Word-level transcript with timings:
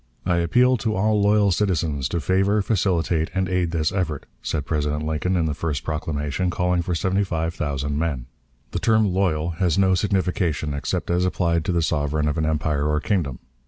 "I 0.25 0.37
appeal 0.37 0.77
to 0.77 0.95
all 0.95 1.21
loyal 1.21 1.51
citizens 1.51 2.09
to 2.09 2.19
favor, 2.19 2.63
facilitate, 2.63 3.29
and 3.35 3.47
aid 3.47 3.69
this 3.69 3.91
effort," 3.91 4.25
said 4.41 4.65
President 4.65 5.05
Lincoln, 5.05 5.37
in 5.37 5.45
the 5.45 5.53
first 5.53 5.83
proclamation, 5.83 6.49
calling 6.49 6.81
for 6.81 6.95
seventy 6.95 7.23
five 7.23 7.53
thousand 7.53 7.99
men. 7.99 8.25
The 8.71 8.79
term 8.79 9.13
"loyal" 9.13 9.51
has 9.61 9.77
no 9.77 9.93
signification 9.93 10.73
except 10.73 11.11
as 11.11 11.23
applied 11.23 11.63
to 11.65 11.71
the 11.71 11.83
sovereign 11.83 12.27
of 12.27 12.39
an 12.39 12.47
empire 12.47 12.87
or 12.87 12.99
kingdom. 12.99 13.37